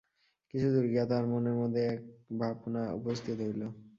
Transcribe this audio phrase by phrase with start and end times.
[0.49, 1.99] কিছুদূর গিয়া তাহার মনের মধ্যে এক
[2.39, 3.61] ভাবনা উপস্থিত হইল।